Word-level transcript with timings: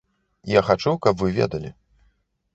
Я 0.59 0.63
хачу, 0.69 0.95
каб 1.07 1.13
вы 1.25 1.29
ведалі. 1.37 1.73